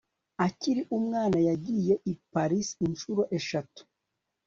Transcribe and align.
Akiri 0.45 0.81
umwana 0.97 1.37
yagiye 1.47 1.93
i 2.11 2.13
Paris 2.31 2.67
inshuro 2.85 3.21
eshatu 3.37 3.81